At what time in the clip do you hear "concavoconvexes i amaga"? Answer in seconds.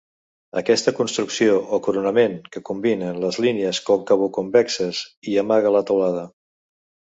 3.91-5.77